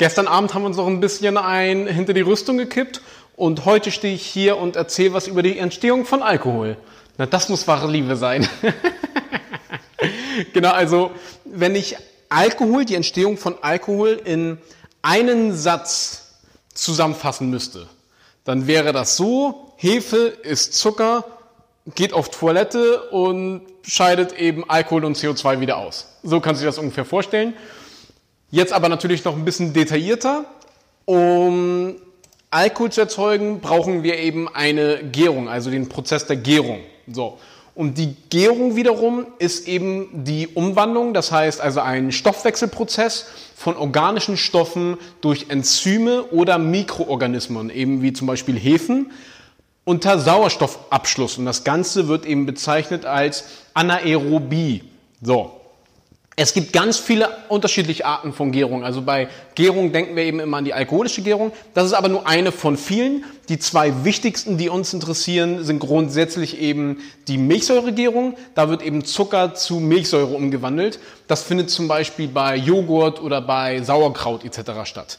[0.00, 3.02] Gestern Abend haben wir uns noch ein bisschen ein hinter die Rüstung gekippt
[3.36, 6.78] und heute stehe ich hier und erzähle was über die Entstehung von Alkohol.
[7.18, 8.48] Na, das muss wahre Liebe sein.
[10.54, 11.10] genau, also
[11.44, 11.98] wenn ich
[12.30, 14.56] Alkohol, die Entstehung von Alkohol in
[15.02, 16.38] einen Satz
[16.72, 17.86] zusammenfassen müsste,
[18.46, 21.26] dann wäre das so, Hefe ist Zucker,
[21.94, 26.06] geht auf Toilette und scheidet eben Alkohol und CO2 wieder aus.
[26.22, 27.52] So kannst du dir das ungefähr vorstellen.
[28.50, 30.44] Jetzt aber natürlich noch ein bisschen detaillierter.
[31.04, 31.94] Um
[32.50, 36.80] Alkohol zu erzeugen, brauchen wir eben eine Gärung, also den Prozess der Gärung.
[37.12, 37.38] So.
[37.76, 44.36] Und die Gärung wiederum ist eben die Umwandlung, das heißt also ein Stoffwechselprozess von organischen
[44.36, 49.12] Stoffen durch Enzyme oder Mikroorganismen, eben wie zum Beispiel Hefen,
[49.84, 51.38] unter Sauerstoffabschluss.
[51.38, 53.44] Und das Ganze wird eben bezeichnet als
[53.74, 54.82] Anaerobie.
[55.22, 55.59] So.
[56.42, 58.82] Es gibt ganz viele unterschiedliche Arten von Gärung.
[58.82, 61.52] Also bei Gärung denken wir eben immer an die alkoholische Gärung.
[61.74, 63.26] Das ist aber nur eine von vielen.
[63.50, 68.38] Die zwei wichtigsten, die uns interessieren, sind grundsätzlich eben die Milchsäuregärung.
[68.54, 70.98] Da wird eben Zucker zu Milchsäure umgewandelt.
[71.26, 74.70] Das findet zum Beispiel bei Joghurt oder bei Sauerkraut etc.
[74.84, 75.18] statt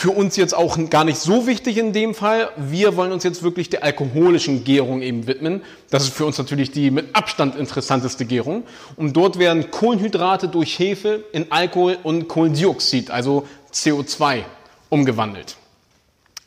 [0.00, 2.48] für uns jetzt auch gar nicht so wichtig in dem Fall.
[2.56, 5.60] Wir wollen uns jetzt wirklich der alkoholischen Gärung eben widmen.
[5.90, 8.62] Das ist für uns natürlich die mit Abstand interessanteste Gärung.
[8.96, 14.44] Und dort werden Kohlenhydrate durch Hefe in Alkohol und Kohlendioxid, also CO2,
[14.88, 15.56] umgewandelt.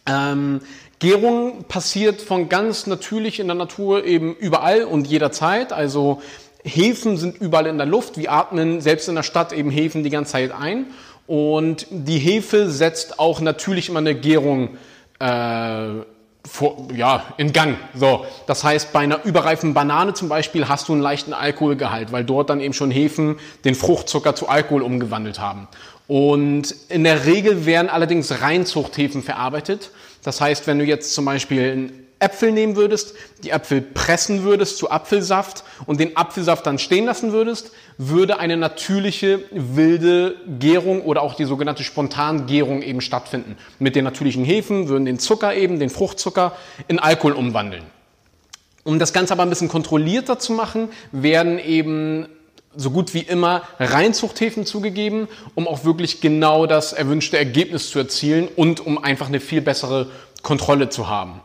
[0.08, 0.62] Ähm,
[0.98, 5.74] Gärung passiert von ganz natürlich in der Natur eben überall und jederzeit.
[5.74, 6.24] Also
[6.64, 8.18] Hefen sind überall in der Luft.
[8.18, 10.88] Wir atmen selbst in der Stadt eben Hefen die ganze Zeit ein.
[11.28, 14.78] Und die Hefe setzt auch natürlich immer eine Gärung
[15.20, 15.88] äh,
[16.46, 17.78] vor, ja, in Gang.
[17.96, 22.26] So, das heißt, bei einer überreifen Banane zum Beispiel hast du einen leichten Alkoholgehalt, weil
[22.26, 25.70] dort dann eben schon Hefen den Fruchtzucker zu Alkohol umgewandelt haben.
[26.08, 29.92] Und in der Regel werden allerdings Reinzuchthefen verarbeitet.
[30.24, 33.14] Das heißt, wenn du jetzt zum Beispiel Äpfel nehmen würdest,
[33.44, 38.58] die Äpfel pressen würdest zu Apfelsaft und den Apfelsaft dann stehen lassen würdest, würde eine
[38.58, 43.58] natürliche wilde Gärung oder auch die sogenannte Spontangärung eben stattfinden.
[43.78, 46.54] Mit den natürlichen Hefen würden den Zucker eben, den Fruchtzucker,
[46.88, 47.84] in Alkohol umwandeln.
[48.84, 52.28] Um das Ganze aber ein bisschen kontrollierter zu machen, werden eben
[52.76, 58.48] so gut wie immer Reinzuchthäfen zugegeben, um auch wirklich genau das erwünschte Ergebnis zu erzielen
[58.56, 60.08] und um einfach eine viel bessere
[60.42, 61.42] Kontrolle zu haben.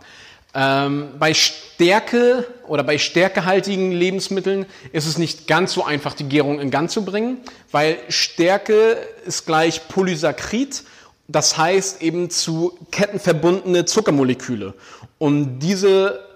[0.54, 6.58] Ähm, bei Stärke oder bei stärkehaltigen Lebensmitteln ist es nicht ganz so einfach, die Gärung
[6.58, 7.38] in Gang zu bringen,
[7.70, 10.84] weil Stärke ist gleich Polysaccharid,
[11.28, 14.74] das heißt eben zu kettenverbundene Zuckermoleküle.
[15.18, 16.27] Und diese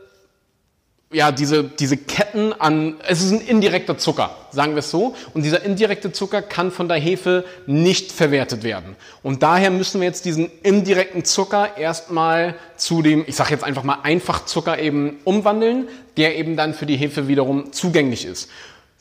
[1.13, 5.15] ja, diese, diese Ketten an, es ist ein indirekter Zucker, sagen wir es so.
[5.35, 8.97] Und dieser indirekte Zucker kann von der Hefe nicht verwertet werden.
[9.23, 13.85] Und daher müssen wir jetzt diesen indirekten Zucker erstmal zu dem, ich sage jetzt einfach
[13.85, 18.49] mal Einfachzucker eben umwandeln, der eben dann für die Hefe wiederum zugänglich ist.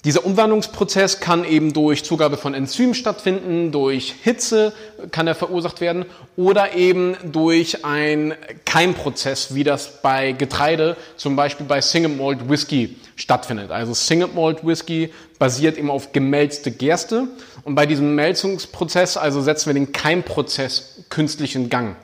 [0.04, 4.74] Dieser Umwandlungsprozess kann eben durch Zugabe von Enzymen stattfinden, durch Hitze
[5.12, 8.34] kann er verursacht werden oder eben durch einen
[8.66, 13.70] Keimprozess, wie das bei Getreide, zum Beispiel bei Single Malt Whisky stattfindet.
[13.70, 17.28] Also Single Malt Whisky basiert eben auf gemälzte Gerste
[17.64, 21.96] und bei diesem Melzungsprozess also setzen wir den Keimprozess künstlich in Gang.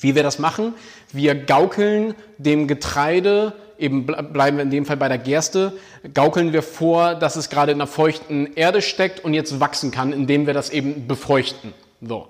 [0.00, 0.72] Wie wir das machen?
[1.12, 5.72] Wir gaukeln dem Getreide eben bleiben wir in dem Fall bei der Gerste,
[6.14, 10.12] gaukeln wir vor, dass es gerade in einer feuchten Erde steckt und jetzt wachsen kann,
[10.12, 11.72] indem wir das eben befeuchten.
[12.00, 12.28] So.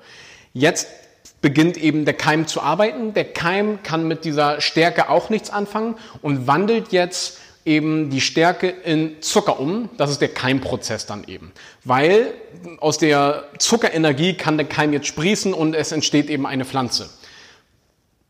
[0.53, 0.89] Jetzt
[1.41, 3.15] beginnt eben der Keim zu arbeiten.
[3.15, 8.69] Der Keim kann mit dieser Stärke auch nichts anfangen und wandelt jetzt eben die Stärke
[8.69, 9.89] in Zucker um.
[9.97, 11.53] Das ist der Keimprozess dann eben.
[11.85, 12.33] Weil
[12.79, 17.11] aus der Zuckerenergie kann der Keim jetzt sprießen und es entsteht eben eine Pflanze.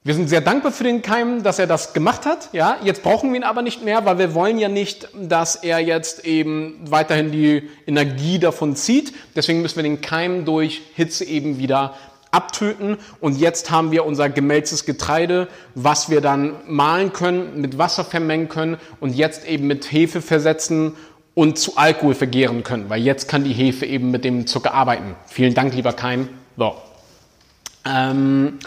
[0.04, 2.48] Wir sind sehr dankbar für den Keim, dass er das gemacht hat.
[2.52, 5.78] Ja, jetzt brauchen wir ihn aber nicht mehr, weil wir wollen ja nicht, dass er
[5.78, 9.14] jetzt eben weiterhin die Energie davon zieht.
[9.36, 11.94] Deswegen müssen wir den Keim durch Hitze eben wieder
[12.32, 12.96] abtöten.
[13.20, 15.46] Und jetzt haben wir unser gemälztes Getreide,
[15.76, 20.96] was wir dann mahlen können, mit Wasser vermengen können und jetzt eben mit Hefe versetzen
[21.34, 25.14] und zu Alkohol vergären können, weil jetzt kann die Hefe eben mit dem Zucker arbeiten.
[25.28, 26.28] Vielen Dank, lieber Keim.
[26.56, 26.74] So.
[27.86, 28.58] Ähm,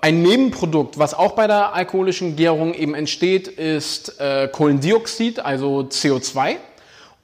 [0.00, 6.56] ein Nebenprodukt, was auch bei der alkoholischen Gärung eben entsteht, ist äh, Kohlendioxid, also CO2.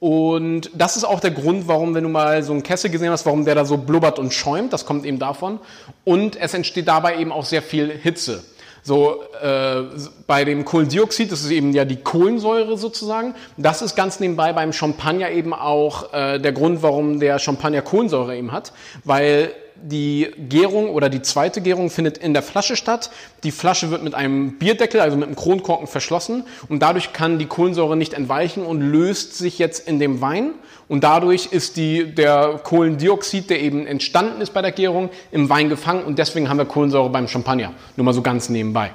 [0.01, 3.25] Und das ist auch der Grund, warum, wenn du mal so einen Kessel gesehen hast,
[3.25, 4.73] warum der da so blubbert und schäumt.
[4.73, 5.61] Das kommt eben davon.
[6.05, 8.43] Und es entsteht dabei eben auch sehr viel Hitze.
[8.83, 9.83] So, äh,
[10.27, 13.37] bei dem Kohlendioxid, das ist eben ja die Kohlensäure sozusagen.
[13.57, 18.37] Das ist ganz nebenbei beim Champagner eben auch äh, der Grund, warum der Champagner Kohlensäure
[18.37, 18.73] eben hat,
[19.05, 19.53] weil
[19.83, 23.11] die Gärung oder die zweite Gärung findet in der Flasche statt.
[23.43, 27.47] Die Flasche wird mit einem Bierdeckel, also mit einem Kronkorken verschlossen und dadurch kann die
[27.47, 30.53] Kohlensäure nicht entweichen und löst sich jetzt in dem Wein
[30.89, 35.69] und dadurch ist die, der Kohlendioxid, der eben entstanden ist bei der Gärung, im Wein
[35.69, 37.73] gefangen und deswegen haben wir Kohlensäure beim Champagner.
[37.97, 38.93] Nur mal so ganz nebenbei.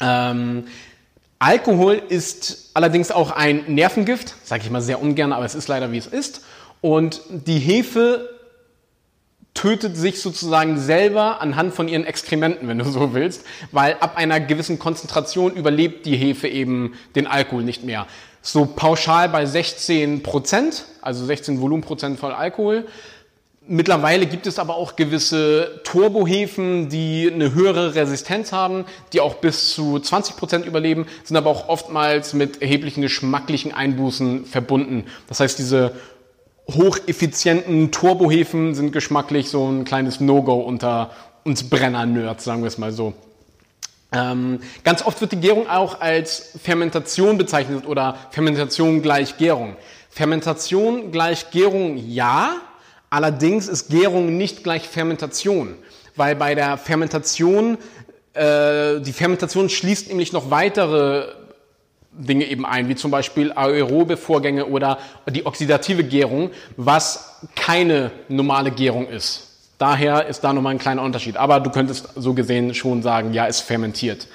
[0.00, 0.64] Ähm,
[1.38, 5.92] Alkohol ist allerdings auch ein Nervengift, sage ich mal sehr ungern, aber es ist leider
[5.92, 6.42] wie es ist.
[6.80, 8.37] Und die Hefe
[9.58, 14.38] tötet sich sozusagen selber anhand von ihren Exkrementen, wenn du so willst, weil ab einer
[14.38, 18.06] gewissen Konzentration überlebt die Hefe eben den Alkohol nicht mehr.
[18.40, 22.86] So pauschal bei 16 Prozent, also 16 Volumenprozent voll Alkohol.
[23.66, 29.74] Mittlerweile gibt es aber auch gewisse Turbohefen, die eine höhere Resistenz haben, die auch bis
[29.74, 35.06] zu 20 Prozent überleben, sind aber auch oftmals mit erheblichen geschmacklichen Einbußen verbunden.
[35.26, 35.96] Das heißt, diese
[36.70, 41.10] hocheffizienten Turbohefen sind geschmacklich so ein kleines No-Go unter
[41.44, 43.14] uns Brenner-Nerds, sagen wir es mal so.
[44.12, 49.76] Ähm, ganz oft wird die Gärung auch als Fermentation bezeichnet oder Fermentation gleich Gärung.
[50.10, 52.56] Fermentation gleich Gärung ja,
[53.10, 55.74] allerdings ist Gärung nicht gleich Fermentation,
[56.16, 57.76] weil bei der Fermentation,
[58.32, 61.28] äh, die Fermentation schließt nämlich noch weitere
[62.18, 64.98] Dinge eben ein, wie zum Beispiel aerobe Vorgänge oder
[65.30, 69.44] die oxidative Gärung, was keine normale Gärung ist.
[69.78, 71.36] Daher ist da nochmal ein kleiner Unterschied.
[71.36, 74.26] Aber du könntest so gesehen schon sagen, ja, es fermentiert.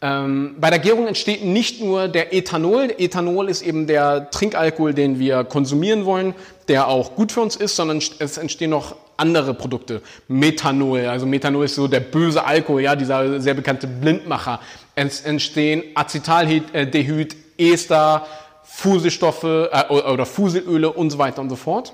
[0.00, 2.94] Ähm, bei der Gärung entsteht nicht nur der Ethanol.
[2.96, 6.34] Ethanol ist eben der Trinkalkohol, den wir konsumieren wollen,
[6.68, 10.02] der auch gut für uns ist, sondern es entstehen noch andere Produkte.
[10.28, 14.60] Methanol, also Methanol ist so der böse Alkohol, ja, dieser sehr bekannte Blindmacher.
[14.96, 18.26] Entstehen Acetaldehyd, Ester,
[18.64, 21.92] Fuselstoffe äh, oder Fuselöle und so weiter und so fort.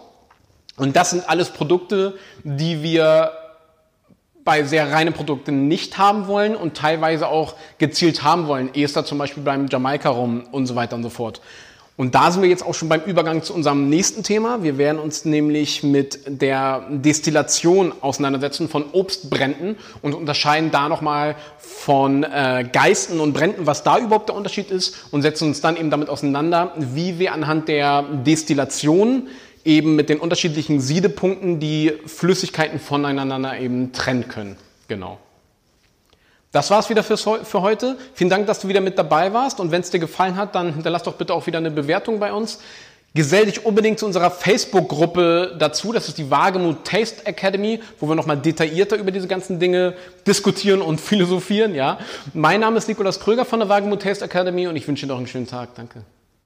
[0.77, 3.33] Und das sind alles Produkte, die wir
[4.45, 8.75] bei sehr reinen Produkten nicht haben wollen und teilweise auch gezielt haben wollen.
[8.75, 11.41] Ester zum Beispiel beim Jamaika rum und so weiter und so fort.
[11.97, 14.63] Und da sind wir jetzt auch schon beim Übergang zu unserem nächsten Thema.
[14.63, 22.25] Wir werden uns nämlich mit der Destillation auseinandersetzen von Obstbränden und unterscheiden da nochmal von
[22.25, 25.91] äh, Geisten und Bränden, was da überhaupt der Unterschied ist und setzen uns dann eben
[25.91, 29.29] damit auseinander, wie wir anhand der Destillation
[29.65, 34.57] eben mit den unterschiedlichen Siedepunkten die Flüssigkeiten voneinander eben trennen können.
[34.89, 35.19] Genau.
[36.53, 37.17] Das war's wieder für,
[37.63, 37.97] heute.
[38.13, 39.59] Vielen Dank, dass du wieder mit dabei warst.
[39.59, 42.33] Und wenn es dir gefallen hat, dann hinterlass doch bitte auch wieder eine Bewertung bei
[42.33, 42.61] uns.
[43.15, 45.93] Gesell dich unbedingt zu unserer Facebook-Gruppe dazu.
[45.93, 49.95] Das ist die Wagemut Taste Academy, wo wir nochmal detaillierter über diese ganzen Dinge
[50.27, 51.75] diskutieren und philosophieren.
[51.75, 51.99] Ja.
[52.35, 55.19] Mein Name ist Nikolas Kröger von der Wagemut Taste Academy und ich wünsche dir noch
[55.19, 55.75] einen schönen Tag.
[55.75, 56.05] Danke.